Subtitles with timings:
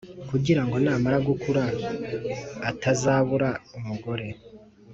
[0.29, 1.63] kugira ngo namara gukura
[2.69, 4.27] atazabura umugore